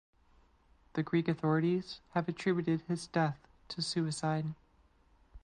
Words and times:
The 0.93 1.03
Greek 1.03 1.27
authorities 1.27 1.99
have 2.15 2.27
attributed 2.27 2.81
his 2.87 3.05
death 3.05 3.37
to 3.67 3.83
suicide. 3.83 4.55